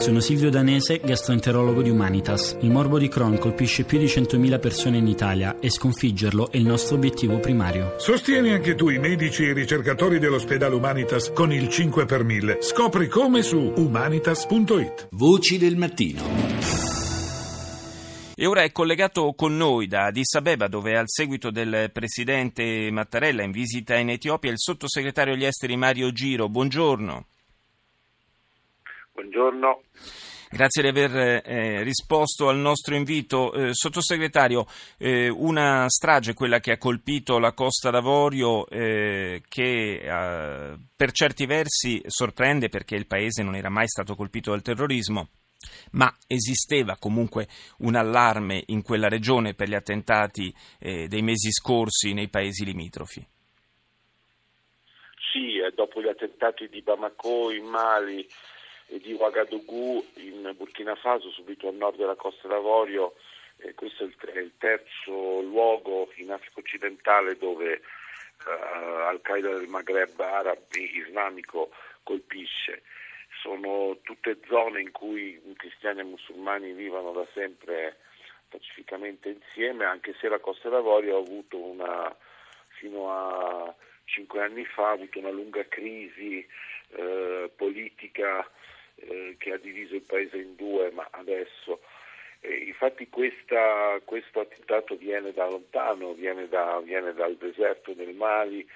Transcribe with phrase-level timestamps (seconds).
[0.00, 2.56] Sono Silvio Danese, gastroenterologo di Humanitas.
[2.62, 6.64] Il morbo di Crohn colpisce più di 100.000 persone in Italia e sconfiggerlo è il
[6.64, 7.96] nostro obiettivo primario.
[7.98, 12.62] Sostieni anche tu i medici e i ricercatori dell'ospedale Humanitas con il 5 per 1000.
[12.62, 15.08] Scopri come su humanitas.it.
[15.10, 16.22] Voci del mattino.
[18.34, 23.42] E ora è collegato con noi da Addis Abeba, dove al seguito del presidente Mattarella
[23.42, 26.48] in visita in Etiopia il sottosegretario agli esteri Mario Giro.
[26.48, 27.26] Buongiorno.
[29.20, 29.82] Buongiorno.
[30.50, 33.52] Grazie di aver eh, risposto al nostro invito.
[33.52, 34.64] Eh, sottosegretario,
[34.96, 41.44] eh, una strage, quella che ha colpito la Costa d'Avorio, eh, che eh, per certi
[41.44, 45.28] versi sorprende perché il paese non era mai stato colpito dal terrorismo.
[45.92, 47.46] Ma esisteva comunque
[47.80, 53.22] un allarme in quella regione per gli attentati eh, dei mesi scorsi nei paesi limitrofi?
[55.30, 58.26] Sì, dopo gli attentati di Bamako in Mali,
[58.90, 63.14] e di Ouagadougou in Burkina Faso, subito a nord della Costa d'Avorio.
[63.58, 69.68] Eh, questo è il, è il, terzo luogo in Africa occidentale dove eh, Al-Qaeda del
[69.68, 71.70] Maghreb arabi islamico
[72.02, 72.82] colpisce.
[73.42, 77.98] Sono tutte zone in cui cristiani e musulmani vivono da sempre
[78.48, 82.14] pacificamente insieme, anche se la Costa d'Avorio ha avuto una,
[82.70, 83.72] fino a
[84.04, 86.44] cinque anni fa, ha avuto una lunga crisi
[86.88, 88.44] eh, politica
[89.00, 91.80] eh, che ha diviso il paese in due, ma adesso.
[92.40, 98.66] Eh, infatti questa, questo attentato viene da lontano, viene, da, viene, dal deserto del Mali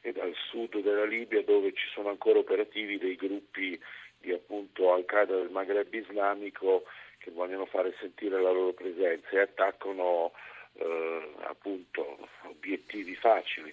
[0.00, 3.80] e dal sud della Libia dove ci sono ancora operativi dei gruppi
[4.18, 6.84] di appunto Al-Qaeda del Maghreb islamico
[7.18, 10.32] che vogliono fare sentire la loro presenza e attaccano
[10.74, 13.72] eh, appunto obiettivi facili.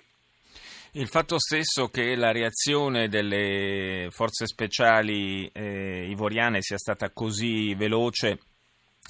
[0.96, 8.38] Il fatto stesso che la reazione delle forze speciali eh, ivoriane sia stata così veloce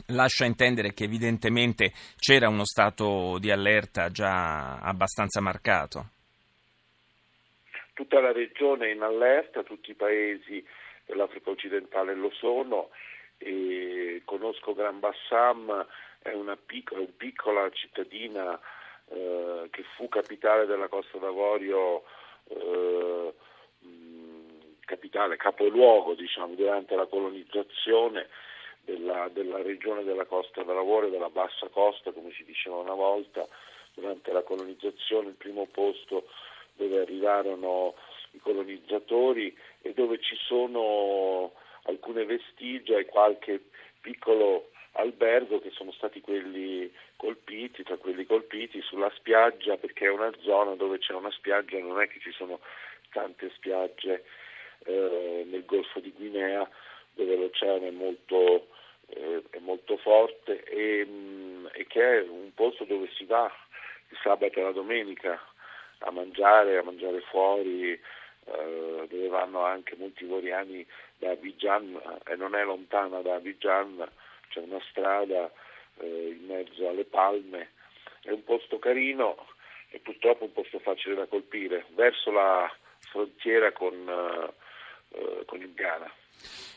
[0.07, 6.05] lascia intendere che evidentemente c'era uno stato di allerta già abbastanza marcato.
[7.93, 10.65] Tutta la regione è in allerta, tutti i paesi
[11.05, 12.91] dell'Africa occidentale lo sono.
[14.23, 15.85] Conosco Gran Bassam,
[16.19, 18.57] è una piccola, una piccola cittadina
[19.09, 22.03] eh, che fu capitale della Costa d'Avorio,
[22.49, 23.33] eh,
[24.85, 28.27] capitale, capoluogo diciamo, durante la colonizzazione
[28.81, 33.47] della, della, regione della Costa d'Avorio, della bassa costa come si diceva una volta,
[33.93, 36.27] durante la colonizzazione il primo posto
[36.75, 37.93] dove arrivarono
[38.31, 41.53] i colonizzatori e dove ci sono
[41.83, 43.61] alcune vestigia e qualche
[44.01, 50.31] piccolo albergo che sono stati quelli colpiti, tra quelli colpiti sulla spiaggia perché è una
[50.41, 52.59] zona dove c'è una spiaggia, non è che ci sono
[53.11, 54.23] tante spiagge
[54.85, 56.67] eh, nel Golfo di Guinea
[57.13, 58.67] dove l'oceano è molto,
[59.07, 63.51] eh, è molto forte e, mh, mm, e, che è un posto dove si va
[64.09, 65.39] il sabato e la domenica
[65.99, 70.85] a mangiare, a mangiare fuori, eh, dove vanno anche molti voriani
[71.17, 74.05] da Abidjan e non è lontana da Abidjan
[74.53, 75.51] c'è una strada
[75.97, 77.71] eh, in mezzo alle palme,
[78.21, 79.47] è un posto carino
[79.89, 85.73] e purtroppo un posto facile da colpire, verso la frontiera con, eh, eh, con il
[85.73, 86.11] Ghana.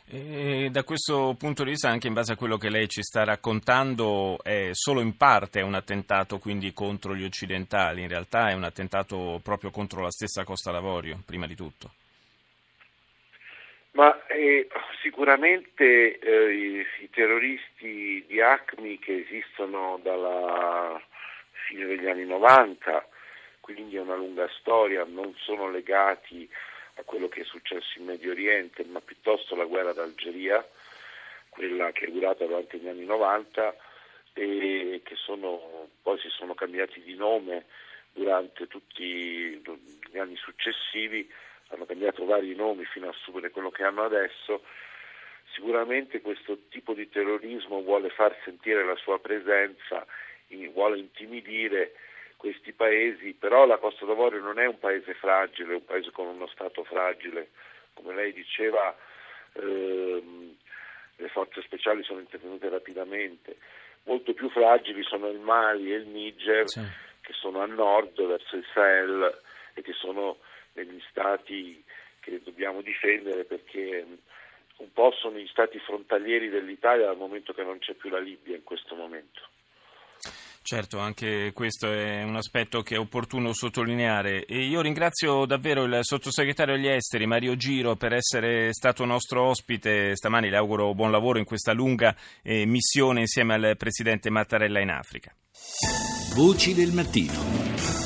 [0.08, 3.24] E da questo punto di vista, anche in base a quello che lei ci sta
[3.24, 8.64] raccontando, è solo in parte un attentato quindi contro gli occidentali, in realtà è un
[8.64, 11.90] attentato proprio contro la stessa Costa d'Avorio, prima di tutto.
[13.96, 14.68] Ma eh,
[15.00, 21.00] sicuramente eh, i, terroristi di ACMI che esistono dalla
[21.66, 23.08] fine degli anni 90,
[23.60, 26.46] quindi è una lunga storia, non sono legati
[26.96, 30.62] a quello che è successo in Medio Oriente, ma piuttosto alla guerra d'Algeria,
[31.48, 33.76] quella che è durata durante gli anni 90
[34.34, 37.64] e che sono, poi si sono cambiati di nome
[38.12, 39.58] durante tutti
[40.12, 41.26] gli anni successivi
[41.68, 44.62] hanno cambiato vari nomi fino a assumere quello che hanno adesso,
[45.52, 50.06] sicuramente questo tipo di terrorismo vuole far sentire la sua presenza,
[50.72, 51.94] vuole intimidire
[52.36, 56.26] questi paesi, però la Costa d'Avorio non è un paese fragile, è un paese con
[56.26, 57.48] uno Stato fragile,
[57.94, 58.94] come lei diceva
[59.54, 60.54] ehm,
[61.16, 63.56] le forze speciali sono intervenute rapidamente,
[64.04, 66.82] molto più fragili sono il Mali e il Niger sì.
[67.22, 69.40] che sono a nord verso il Sahel
[69.74, 70.38] e che sono
[70.76, 71.82] negli stati
[72.20, 74.06] che dobbiamo difendere perché
[74.76, 78.54] un po' sono gli stati frontalieri dell'Italia dal momento che non c'è più la Libia
[78.54, 79.40] in questo momento.
[80.66, 84.44] Certo, anche questo è un aspetto che è opportuno sottolineare.
[84.46, 90.16] E io ringrazio davvero il sottosegretario agli esteri Mario Giro per essere stato nostro ospite
[90.16, 90.50] stamani.
[90.50, 95.32] Le auguro buon lavoro in questa lunga eh, missione insieme al presidente Mattarella in Africa.
[96.34, 98.05] Voci del mattino.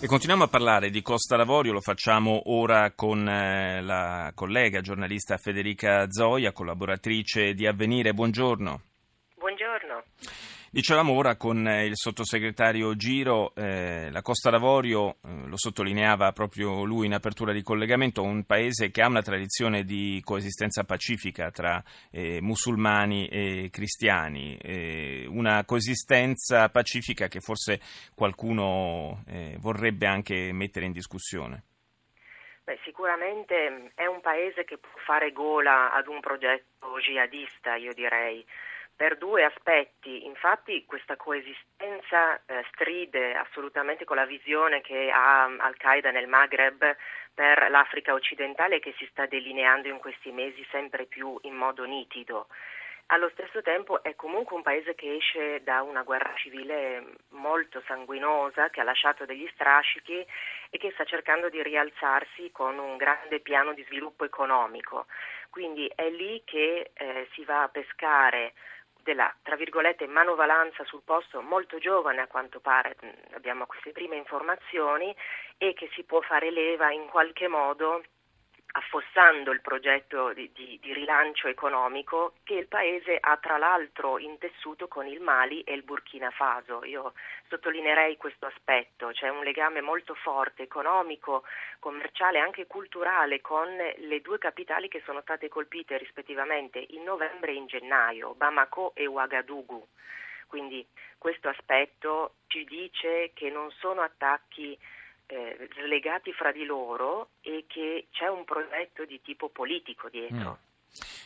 [0.00, 5.38] E continuiamo a parlare di Costa d'Avorio, lo facciamo ora con eh, la collega giornalista
[5.38, 8.14] Federica Zoia, collaboratrice di Avvenire.
[8.14, 8.80] Buongiorno.
[9.34, 10.04] Buongiorno.
[10.78, 16.84] Dicevamo ora con eh, il sottosegretario Giro, eh, la Costa d'Avorio, eh, lo sottolineava proprio
[16.84, 21.82] lui in apertura di collegamento, un paese che ha una tradizione di coesistenza pacifica tra
[22.12, 27.80] eh, musulmani e cristiani, eh, una coesistenza pacifica che forse
[28.14, 31.64] qualcuno eh, vorrebbe anche mettere in discussione.
[32.62, 38.46] Beh, sicuramente è un paese che può fare gola ad un progetto jihadista, io direi
[38.98, 40.26] per due aspetti.
[40.26, 46.96] Infatti questa coesistenza eh, stride assolutamente con la visione che ha Al-Qaeda nel Maghreb
[47.32, 52.48] per l'Africa occidentale che si sta delineando in questi mesi sempre più in modo nitido.
[53.10, 58.68] Allo stesso tempo è comunque un paese che esce da una guerra civile molto sanguinosa,
[58.68, 60.26] che ha lasciato degli strascichi
[60.70, 65.06] e che sta cercando di rialzarsi con un grande piano di sviluppo economico.
[65.48, 68.52] Quindi è lì che eh, si va a pescare
[69.08, 72.94] della tra virgolette manovalanza sul posto molto giovane a quanto pare,
[73.32, 75.16] abbiamo queste prime informazioni
[75.56, 78.02] e che si può fare leva in qualche modo
[78.78, 84.86] affossando il progetto di, di, di, rilancio economico che il Paese ha tra l'altro intessuto
[84.86, 86.84] con il Mali e il Burkina Faso.
[86.84, 87.12] Io
[87.48, 91.42] sottolineerei questo aspetto, c'è un legame molto forte economico,
[91.80, 97.50] commerciale e anche culturale con le due capitali che sono state colpite rispettivamente in novembre
[97.50, 99.88] e in gennaio, Bamako e Ouagadougou.
[100.46, 100.86] Quindi
[101.18, 104.78] questo aspetto ci dice che non sono attacchi
[105.28, 110.58] eh, slegati fra di loro e che c'è un progetto di tipo politico dietro.
[110.62, 110.66] Mm.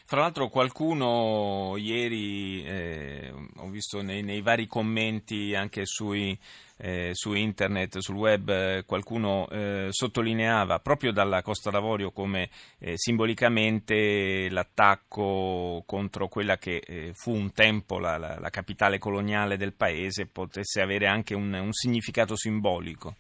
[0.05, 6.37] Fra l'altro qualcuno ieri, eh, ho visto nei, nei, vari commenti anche sui,
[6.79, 12.99] eh, su internet, sul web, eh, qualcuno eh, sottolineava proprio dalla Costa d'Avorio come eh,
[12.99, 19.73] simbolicamente l'attacco contro quella che eh, fu un tempo la, la, la, capitale coloniale del
[19.73, 23.15] paese potesse avere anche un, un significato simbolico.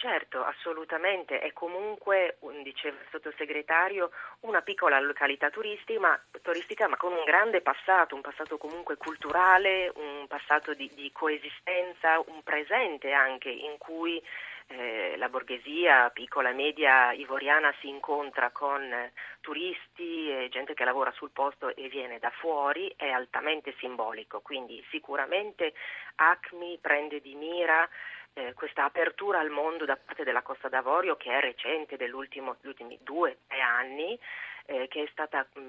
[0.00, 4.12] Certo, assolutamente, è comunque, diceva il sottosegretario,
[4.42, 10.72] una piccola località turistica ma, con un grande passato, un passato comunque culturale, un passato
[10.72, 14.22] di, di coesistenza, un presente anche in cui
[14.68, 19.10] eh, la borghesia piccola e media ivoriana si incontra con
[19.40, 24.80] turisti e gente che lavora sul posto e viene da fuori, è altamente simbolico, quindi
[24.90, 25.72] sicuramente
[26.14, 27.88] ACMI prende di mira
[28.34, 32.98] eh, questa apertura al mondo da parte della Costa d'Avorio che è recente, degli ultimi
[33.02, 34.18] due tre anni,
[34.66, 35.60] eh, che è stata mh,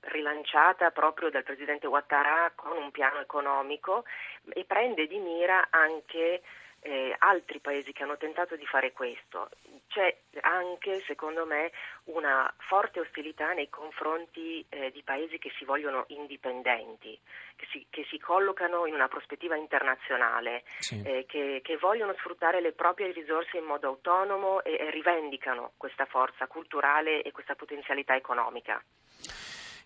[0.00, 4.04] rilanciata proprio dal Presidente Ouattara con un piano economico
[4.48, 6.42] e prende di mira anche
[6.80, 9.48] eh, altri paesi che hanno tentato di fare questo.
[9.88, 11.70] C'è anche, secondo me,
[12.04, 17.18] una forte ostilità nei confronti eh, di paesi che si vogliono indipendenti,
[17.56, 21.02] che si, che si collocano in una prospettiva internazionale, sì.
[21.04, 26.04] eh, che, che, vogliono sfruttare le proprie risorse in modo autonomo e, e rivendicano questa
[26.06, 28.82] forza culturale e questa potenzialità economica.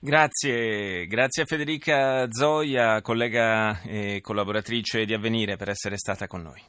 [0.04, 6.62] Grazie, grazie a Federica Zoia, collega e collaboratrice di Avvenire, per essere stata con noi.